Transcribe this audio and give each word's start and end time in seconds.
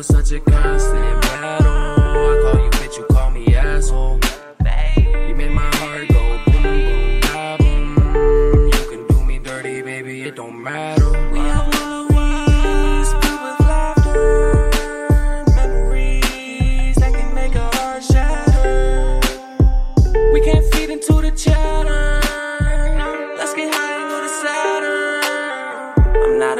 was 0.00 0.06
such 0.06 0.32
a 0.32 0.40
constant 0.40 1.20
battle? 1.20 1.66
I 1.66 2.40
call 2.42 2.64
you 2.64 2.70
bitch, 2.70 2.96
you 2.96 3.04
call 3.10 3.30
me 3.32 3.54
asshole. 3.54 4.18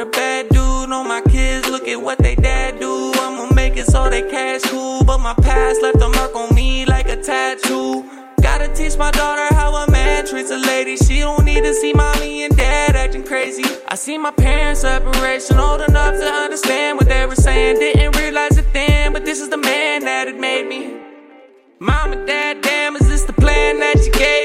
A 0.01 0.05
bad 0.05 0.49
dude. 0.49 0.89
No, 0.89 1.03
my 1.03 1.21
kids 1.21 1.69
look 1.69 1.87
at 1.87 2.01
what 2.01 2.17
they 2.17 2.35
dad 2.35 2.79
do. 2.79 3.11
I'ma 3.15 3.53
make 3.53 3.77
it 3.77 3.85
so 3.85 4.09
they 4.09 4.23
cash 4.29 4.61
cool. 4.63 5.03
But 5.03 5.19
my 5.19 5.35
past 5.35 5.81
left 5.81 6.01
a 6.01 6.09
mark 6.09 6.35
on 6.35 6.53
me 6.55 6.85
like 6.85 7.07
a 7.07 7.21
tattoo. 7.21 8.03
Gotta 8.41 8.67
teach 8.73 8.97
my 8.97 9.11
daughter 9.11 9.53
how 9.53 9.75
a 9.75 9.91
man 9.91 10.25
treats 10.25 10.49
a 10.49 10.57
lady. 10.57 10.97
She 10.97 11.19
don't 11.19 11.45
need 11.45 11.63
to 11.63 11.73
see 11.73 11.93
mommy 11.93 12.43
and 12.43 12.57
dad 12.57 12.95
acting 12.95 13.23
crazy. 13.23 13.63
I 13.87 13.95
see 13.95 14.17
my 14.17 14.31
parents' 14.31 14.81
separation, 14.81 15.57
old 15.57 15.81
enough 15.81 16.15
to 16.15 16.25
understand 16.25 16.97
what 16.97 17.07
they 17.07 17.25
were 17.27 17.35
saying. 17.35 17.77
Didn't 17.79 18.17
realize 18.17 18.57
it 18.57 18.73
then, 18.73 19.13
but 19.13 19.23
this 19.23 19.39
is 19.39 19.49
the 19.49 19.57
man 19.57 20.03
that 20.05 20.27
it 20.27 20.39
made 20.39 20.67
me. 20.67 20.99
Mom 21.79 22.13
and 22.13 22.25
dad, 22.27 22.61
damn, 22.61 22.95
is 22.95 23.07
this 23.07 23.23
the 23.23 23.33
plan 23.33 23.79
that 23.79 23.97
you 24.05 24.11
gave 24.11 24.40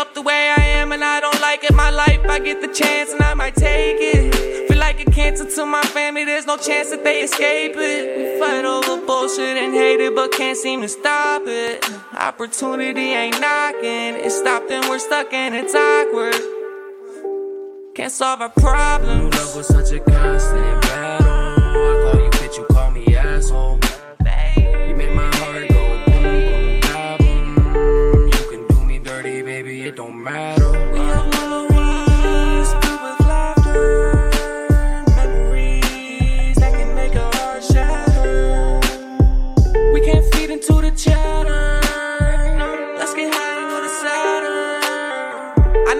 help 0.00 0.14
the 0.14 0.22
way 0.22 0.54
I 0.56 0.62
am 0.80 0.92
and 0.92 1.04
I 1.04 1.20
don't 1.20 1.40
like 1.42 1.62
it. 1.62 1.74
My 1.74 1.90
life, 1.90 2.20
I 2.26 2.38
get 2.38 2.62
the 2.62 2.72
chance 2.72 3.12
and 3.12 3.20
I 3.20 3.34
might 3.34 3.54
take 3.54 3.98
it. 4.00 4.34
Feel 4.68 4.78
like 4.78 4.98
a 5.06 5.10
cancer 5.10 5.44
to 5.56 5.66
my 5.66 5.82
family, 5.82 6.24
there's 6.24 6.46
no 6.46 6.56
chance 6.56 6.88
that 6.88 7.04
they 7.04 7.20
escape 7.20 7.74
it. 7.76 8.02
We 8.16 8.40
fight 8.40 8.64
over 8.64 9.04
bullshit 9.04 9.56
and 9.62 9.74
hate 9.74 10.00
it, 10.00 10.14
but 10.14 10.32
can't 10.32 10.56
seem 10.56 10.80
to 10.80 10.88
stop 10.88 11.42
it. 11.44 11.84
Opportunity 12.16 13.08
ain't 13.22 13.38
knocking, 13.42 14.12
it 14.26 14.30
stopped 14.30 14.70
and 14.70 14.88
we're 14.88 14.98
stuck 14.98 15.34
and 15.34 15.54
it's 15.54 15.74
awkward. 15.74 16.40
Can't 17.94 18.12
solve 18.12 18.40
our 18.40 18.48
problems. 18.48 19.36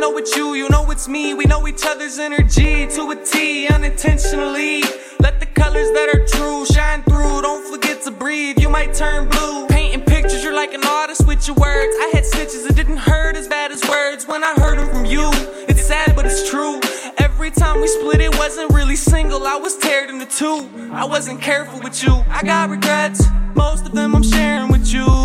Know 0.00 0.16
it's 0.16 0.34
you, 0.34 0.54
you 0.54 0.66
know 0.70 0.90
it's 0.90 1.08
me. 1.08 1.34
We 1.34 1.44
know 1.44 1.68
each 1.68 1.84
other's 1.84 2.18
energy 2.18 2.86
to 2.86 3.10
a 3.10 3.16
T, 3.16 3.68
unintentionally. 3.68 4.82
Let 5.20 5.40
the 5.40 5.46
colors 5.46 5.90
that 5.92 6.08
are 6.14 6.24
true 6.26 6.64
shine 6.64 7.02
through. 7.02 7.42
Don't 7.42 7.70
forget 7.70 8.02
to 8.04 8.10
breathe, 8.10 8.58
you 8.58 8.70
might 8.70 8.94
turn 8.94 9.28
blue. 9.28 9.66
Painting 9.66 10.00
pictures, 10.00 10.42
you're 10.42 10.54
like 10.54 10.72
an 10.72 10.84
artist 10.84 11.26
with 11.26 11.46
your 11.46 11.56
words. 11.56 11.94
I 12.00 12.10
had 12.14 12.24
stitches, 12.24 12.64
it 12.64 12.76
didn't 12.76 12.96
hurt 12.96 13.36
as 13.36 13.46
bad 13.46 13.72
as 13.72 13.86
words 13.86 14.26
when 14.26 14.42
I 14.42 14.54
heard 14.54 14.78
them 14.78 14.88
from 14.88 15.04
you. 15.04 15.28
It's 15.68 15.86
sad, 15.86 16.16
but 16.16 16.24
it's 16.24 16.48
true. 16.48 16.80
Every 17.18 17.50
time 17.50 17.82
we 17.82 17.86
split, 17.86 18.22
it 18.22 18.34
wasn't 18.38 18.72
really 18.72 18.96
single. 18.96 19.46
I 19.46 19.56
was 19.56 19.76
teared 19.76 20.08
into 20.08 20.24
two. 20.24 20.66
I 20.92 21.04
wasn't 21.04 21.42
careful 21.42 21.78
with 21.80 22.02
you. 22.02 22.24
I 22.30 22.42
got 22.42 22.70
regrets. 22.70 23.22
Most 23.54 23.84
of 23.84 23.92
them 23.92 24.16
I'm 24.16 24.22
sharing 24.22 24.72
with 24.72 24.90
you. 24.94 25.19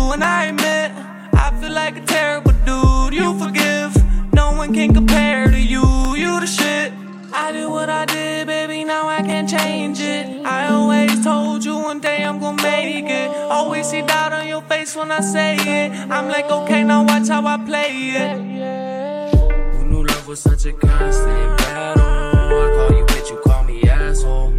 Make 12.86 13.10
it. 13.10 13.28
Always 13.56 13.86
see 13.90 14.02
doubt 14.02 14.32
on 14.32 14.46
your 14.46 14.62
face 14.62 14.94
when 14.96 15.10
I 15.10 15.20
say 15.20 15.56
it. 15.56 15.88
I'm 16.14 16.28
like, 16.28 16.48
okay, 16.58 16.82
now 16.84 17.04
watch 17.04 17.28
how 17.28 17.44
I 17.46 17.56
play 17.70 17.92
it. 18.22 18.36
Who 19.74 19.84
knew 19.90 20.04
love 20.04 20.26
was 20.28 20.40
such 20.40 20.66
a 20.66 20.72
constant 20.72 21.50
battle? 21.58 22.02
I 22.64 22.66
call 22.76 22.92
you 22.98 23.04
bitch, 23.06 23.28
you 23.30 23.38
call 23.44 23.64
me 23.64 23.76
asshole. 23.88 24.55